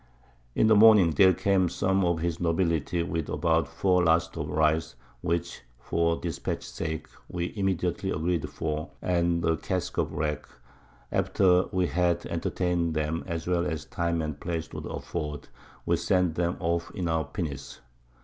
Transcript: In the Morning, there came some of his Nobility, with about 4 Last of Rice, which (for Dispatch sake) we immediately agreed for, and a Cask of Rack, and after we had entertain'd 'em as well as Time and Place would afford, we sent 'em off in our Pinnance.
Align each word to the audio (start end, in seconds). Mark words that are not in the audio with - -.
In 0.55 0.65
the 0.65 0.73
Morning, 0.73 1.11
there 1.11 1.31
came 1.35 1.69
some 1.69 2.03
of 2.03 2.21
his 2.21 2.39
Nobility, 2.39 3.03
with 3.03 3.29
about 3.29 3.67
4 3.67 4.03
Last 4.05 4.35
of 4.35 4.49
Rice, 4.49 4.95
which 5.21 5.61
(for 5.79 6.15
Dispatch 6.19 6.63
sake) 6.63 7.07
we 7.29 7.53
immediately 7.55 8.09
agreed 8.09 8.49
for, 8.49 8.89
and 8.99 9.45
a 9.45 9.57
Cask 9.57 9.99
of 9.99 10.13
Rack, 10.13 10.49
and 11.11 11.19
after 11.23 11.65
we 11.71 11.85
had 11.85 12.25
entertain'd 12.25 12.97
'em 12.97 13.23
as 13.27 13.45
well 13.45 13.63
as 13.63 13.85
Time 13.85 14.23
and 14.23 14.39
Place 14.39 14.73
would 14.73 14.87
afford, 14.87 15.49
we 15.85 15.97
sent 15.97 16.39
'em 16.39 16.57
off 16.59 16.89
in 16.95 17.07
our 17.07 17.23
Pinnance. 17.25 17.77